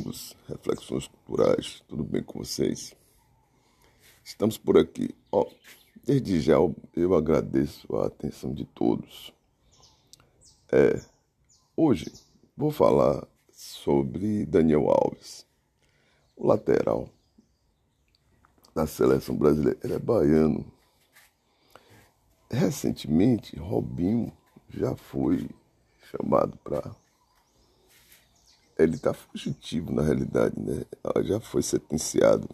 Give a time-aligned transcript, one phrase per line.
[0.00, 2.96] amigos, reflexões culturais, tudo bem com vocês?
[4.24, 5.14] Estamos por aqui.
[5.30, 5.46] Ó,
[6.04, 6.54] desde já
[6.96, 9.32] eu agradeço a atenção de todos.
[10.72, 11.02] É,
[11.76, 12.10] hoje
[12.56, 15.46] vou falar sobre Daniel Alves,
[16.34, 17.10] o lateral
[18.74, 19.78] da seleção brasileira.
[19.84, 20.64] Ele é baiano.
[22.50, 24.32] Recentemente, Robinho
[24.70, 25.46] já foi
[26.10, 26.90] chamado para
[28.82, 30.84] ele está fugitivo na realidade, né?
[31.22, 32.48] Já foi sentenciado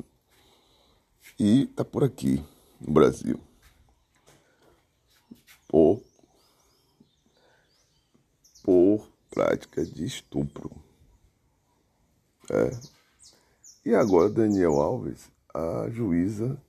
[1.39, 2.43] e está por aqui
[2.81, 3.41] no Brasil
[5.69, 6.03] por
[8.63, 10.71] por prática de estupro.
[12.51, 12.71] É.
[13.85, 16.61] E agora Daniel Alves, a juíza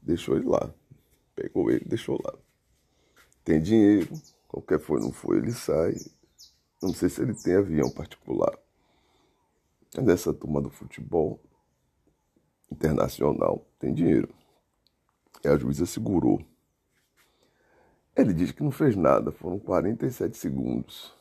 [0.00, 0.72] deixou ele lá.
[1.34, 2.32] Pegou ele, deixou lá.
[3.44, 4.08] Tem dinheiro,
[4.46, 5.94] qualquer foi não foi, ele sai
[6.86, 8.58] não sei se ele tem avião particular.
[9.96, 11.40] Mas essa turma do futebol
[12.70, 14.28] internacional tem dinheiro.
[15.44, 16.44] E a juíza segurou.
[18.16, 21.12] Ele diz que não fez nada, foram 47 segundos.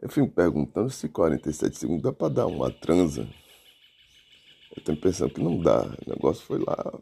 [0.00, 3.28] Eu fico perguntando se 47 segundos dá para dar uma transa.
[4.74, 5.82] Eu tenho pensando que não dá.
[5.84, 6.98] O negócio foi lá,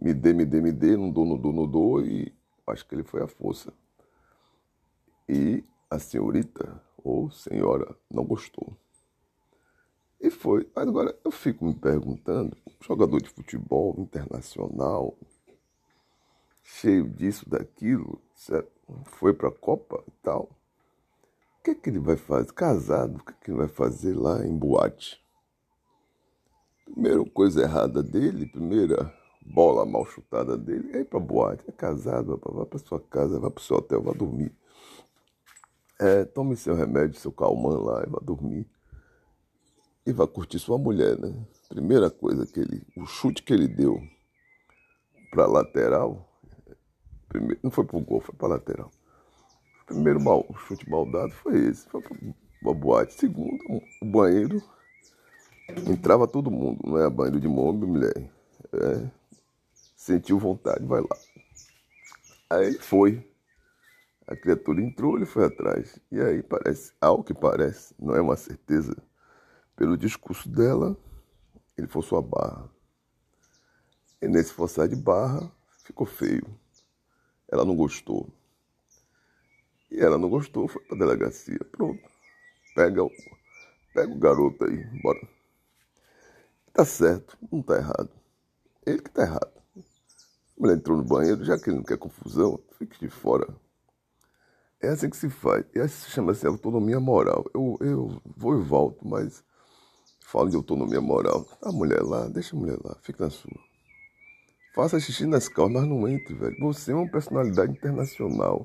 [0.00, 2.32] me dê, me dê, me dê, não dou, não dou, não dou, e
[2.66, 3.72] acho que ele foi à força.
[5.28, 8.76] E a senhorita ou senhora não gostou.
[10.20, 10.70] E foi.
[10.76, 15.16] Agora eu fico me perguntando, jogador de futebol internacional,
[16.62, 18.70] cheio disso, daquilo, certo?
[19.04, 20.50] foi para a Copa e tal.
[21.58, 22.52] O que, é que ele vai fazer?
[22.52, 25.22] Casado, o que, é que ele vai fazer lá em boate?
[26.84, 31.64] Primeira coisa errada dele, primeira bola mal chutada dele, é ir para boate.
[31.68, 34.52] É casado, vai para sua casa, vai para o seu hotel, vai dormir.
[36.00, 38.66] É, tome seu remédio, seu calmã lá e vá dormir.
[40.06, 41.30] E vá curtir sua mulher, né?
[41.68, 42.82] Primeira coisa que ele.
[42.96, 44.00] O chute que ele deu
[45.30, 46.26] pra lateral.
[47.28, 48.90] Primeiro, não foi pro gol, foi pra lateral.
[49.84, 51.86] Primeiro mal, o chute mal dado foi esse.
[51.90, 53.12] Foi pra boate.
[53.12, 53.62] Segundo,
[54.00, 54.62] o banheiro.
[55.86, 58.32] Entrava todo mundo, não é banheiro de mombo, mulher.
[58.72, 59.06] É,
[59.94, 61.16] sentiu vontade, vai lá.
[62.48, 63.29] Aí foi.
[64.30, 65.98] A criatura entrou, ele foi atrás.
[66.08, 68.96] E aí parece, ao que parece, não é uma certeza,
[69.74, 70.96] pelo discurso dela,
[71.76, 72.70] ele forçou a barra.
[74.22, 75.50] E nesse forçar de barra,
[75.84, 76.46] ficou feio.
[77.48, 78.28] Ela não gostou.
[79.90, 81.58] E ela não gostou, foi pra delegacia.
[81.72, 82.08] Pronto.
[82.76, 83.10] Pega o,
[83.92, 85.28] pega o garoto aí, bora.
[86.72, 88.10] Tá certo, não tá errado.
[88.86, 89.60] Ele que tá errado.
[89.76, 93.48] A mulher entrou no banheiro, já que ele não quer confusão, fique de fora.
[94.82, 95.64] É assim que se faz.
[95.74, 97.44] E se chama-se autonomia moral.
[97.54, 99.44] Eu, eu vou e volto, mas
[100.24, 101.46] falo de autonomia moral.
[101.62, 103.50] A mulher lá, deixa a mulher lá, fica na sua.
[104.74, 106.56] Faça xixi nas calças, mas não entre, velho.
[106.60, 108.64] Você é uma personalidade internacional.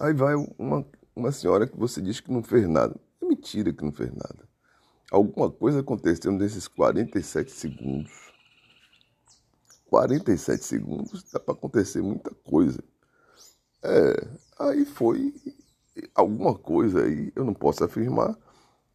[0.00, 2.98] Aí vai uma, uma senhora que você diz que não fez nada.
[3.22, 4.48] É mentira que não fez nada.
[5.10, 8.10] Alguma coisa aconteceu nesses 47 segundos.
[9.88, 12.82] 47 segundos dá para acontecer muita coisa.
[13.82, 14.28] É,
[14.58, 15.34] aí foi
[16.14, 18.36] alguma coisa aí, eu não posso afirmar.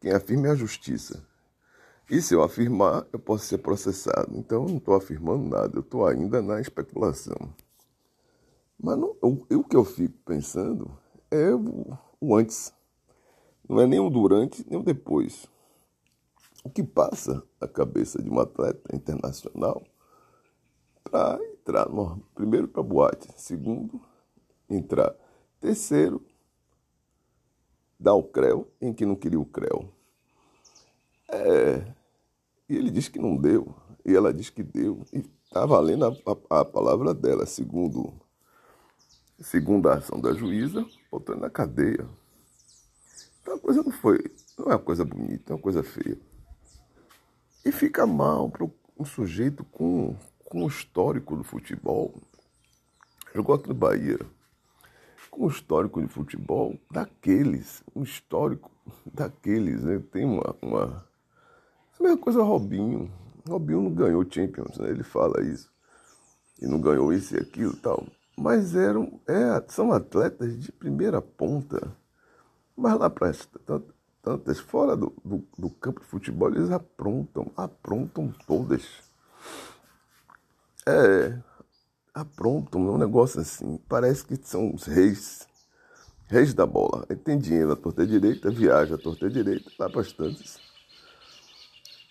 [0.00, 1.22] Quem afirma é a justiça.
[2.10, 4.36] E se eu afirmar, eu posso ser processado.
[4.36, 7.54] Então eu não estou afirmando nada, eu estou ainda na especulação.
[8.82, 10.90] Mas não, o, o, que eu fico pensando
[11.30, 12.72] é o, o antes.
[13.68, 15.46] Não é nem o durante, nem o depois.
[16.64, 19.82] O que passa a cabeça de um atleta internacional
[21.04, 24.00] para entrar, no, primeiro para boate, segundo
[24.68, 25.14] entrar.
[25.60, 26.24] Terceiro,
[27.98, 29.92] dar o CREO em que não queria o CREO.
[31.28, 31.84] É,
[32.66, 35.04] e ele diz que não deu, e ela diz que deu.
[35.12, 38.10] E está valendo a, a, a, palavra dela, segundo,
[39.38, 42.08] segundo a ação da juíza, botando na cadeia.
[43.42, 44.18] Então a coisa não foi,
[44.58, 46.18] não é uma coisa bonita, é uma coisa feia.
[47.66, 48.66] E fica mal para
[48.98, 52.14] um sujeito com, com histórico do futebol.
[53.34, 54.18] Jogou aqui no Bahia
[55.30, 58.70] com um histórico de futebol daqueles, um histórico
[59.06, 60.02] daqueles, né?
[60.10, 61.06] Tem uma, uma...
[61.98, 63.10] A mesma coisa Robinho.
[63.48, 64.90] Robinho não ganhou Champions, né?
[64.90, 65.70] Ele fala isso.
[66.60, 68.06] E não ganhou isso e aquilo tal.
[68.36, 71.94] Mas eram, é, são atletas de primeira ponta.
[72.76, 73.32] Mas lá para
[74.22, 78.84] tantas, fora do, do, do campo de futebol, eles aprontam, aprontam todas.
[80.86, 81.38] É,
[82.20, 83.78] aprontam, é um negócio assim.
[83.88, 85.46] Parece que são os reis,
[86.26, 87.06] reis da bola.
[87.10, 90.58] Ele tem dinheiro à torta direita, viaja à torta direita, lá para as tantas.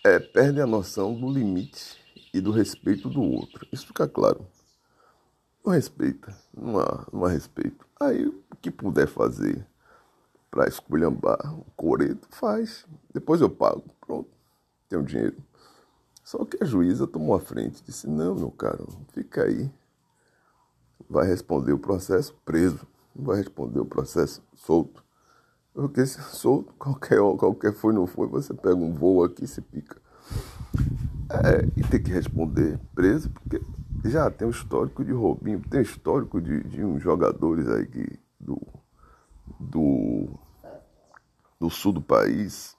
[0.04, 1.98] é, perdem a noção do limite
[2.32, 3.66] e do respeito do outro.
[3.72, 4.46] Isso fica claro.
[5.64, 7.86] Não respeita, não há, não há respeito.
[8.00, 9.66] Aí o que puder fazer
[10.50, 12.86] para esculhambar o coreto, faz.
[13.12, 13.84] Depois eu pago.
[14.00, 14.30] Pronto,
[14.88, 15.36] tenho dinheiro.
[16.24, 19.70] Só que a juíza tomou a frente disse: Não, meu caro, fica aí.
[21.10, 25.04] Vai responder o processo preso, não vai responder o processo solto.
[25.74, 29.60] Porque se solto, qualquer, qualquer foi não foi, você pega um voo aqui e se
[29.60, 30.00] pica.
[31.44, 33.60] É, e tem que responder preso, porque
[34.04, 38.18] já tem um histórico de roubinho, tem um histórico de, de uns jogadores aí que,
[38.38, 38.60] do,
[39.58, 40.28] do,
[41.58, 42.76] do sul do país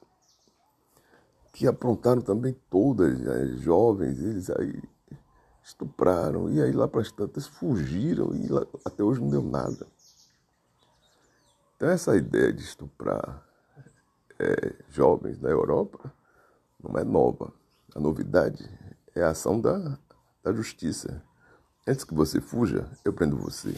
[1.53, 4.81] que aprontaram também todas, as jovens, eles aí
[5.63, 9.87] estupraram, e aí lá para as tantas fugiram e lá, até hoje não deu nada.
[11.75, 13.45] Então essa ideia de estuprar
[14.39, 16.11] é, jovens na Europa
[16.81, 17.53] não é nova.
[17.95, 18.69] A novidade
[19.15, 19.97] é a ação da,
[20.43, 21.23] da justiça.
[21.87, 23.75] Antes que você fuja, eu prendo você.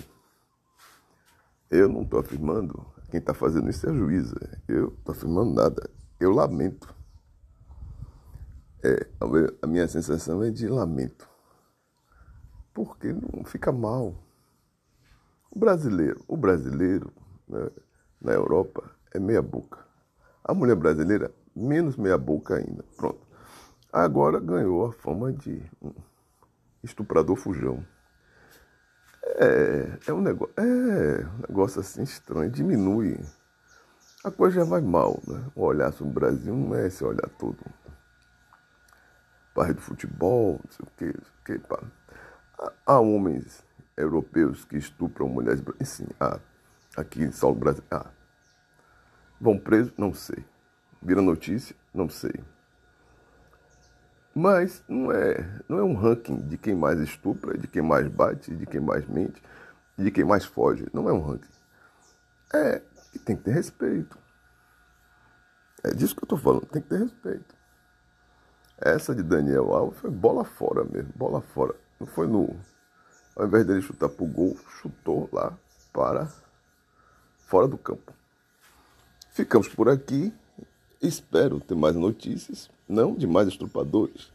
[1.70, 4.62] Eu não estou afirmando, quem está fazendo isso é a juíza.
[4.68, 5.90] Eu não estou afirmando nada.
[6.20, 6.94] Eu lamento.
[8.84, 9.08] É,
[9.62, 11.33] a minha sensação é de lamento.
[12.74, 14.16] Porque não fica mal.
[15.52, 17.14] O brasileiro, o brasileiro
[17.48, 17.70] né,
[18.22, 19.86] na Europa é meia boca.
[20.44, 22.84] A mulher brasileira, menos meia boca ainda.
[22.98, 23.22] Pronto.
[23.92, 25.62] Agora ganhou a fama de
[26.84, 27.86] estuprador fujão.
[29.24, 33.20] É, é um negócio, é um negócio assim estranho, diminui.
[34.24, 35.46] A coisa já vai mal, né?
[35.56, 37.58] O olhar sobre o Brasil não é esse olhar todo.
[39.54, 41.80] Parte do futebol, não sei o que, não sei o que, pá.
[42.86, 43.64] Há homens
[43.98, 46.40] europeus que estupram mulheres, sim, há.
[46.96, 47.84] Aqui em São Brasil.
[49.42, 49.92] Vão presos?
[49.98, 50.46] Não sei.
[51.02, 51.76] Vira notícia?
[51.94, 52.34] Não sei.
[54.36, 58.56] Mas não é, não é um ranking de quem mais estupra, de quem mais bate,
[58.56, 59.42] de quem mais mente,
[59.98, 60.88] de quem mais foge.
[60.94, 61.50] Não é um ranking.
[62.54, 64.18] É que tem que ter respeito.
[65.84, 67.56] É disso que eu estou falando, tem que ter respeito.
[68.80, 71.76] Essa de Daniel Alves foi bola fora mesmo, bola fora.
[72.04, 72.54] Não foi no.
[73.34, 75.58] Ao invés dele chutar pro gol, chutou lá
[75.94, 76.30] para
[77.48, 78.12] fora do campo.
[79.32, 80.34] Ficamos por aqui.
[81.02, 84.32] Espero ter mais notícias, não de mais estupradores,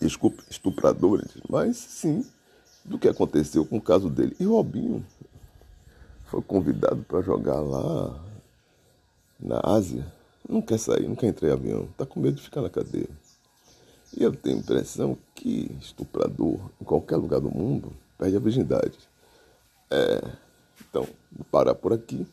[0.00, 2.24] desculpe, estupradores, mas sim
[2.84, 4.36] do que aconteceu com o caso dele.
[4.38, 5.04] E Robinho
[6.26, 8.20] foi convidado para jogar lá
[9.38, 10.06] na Ásia.
[10.48, 13.08] Não quer sair, não quer entrar em avião, está com medo de ficar na cadeia.
[14.16, 18.98] E eu tenho a impressão que estuprador, em qualquer lugar do mundo, perde a virgindade.
[19.90, 20.22] É,
[20.88, 22.26] então, vou parar por aqui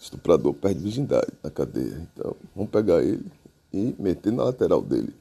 [0.00, 2.08] estuprador perde virgindade na cadeia.
[2.12, 3.30] Então, vamos pegar ele
[3.72, 5.14] e meter na lateral dele.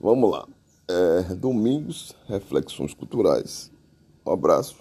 [0.00, 0.46] Vamos lá.
[0.88, 3.70] É, domingos, reflexões culturais.
[4.24, 4.76] Um abraço.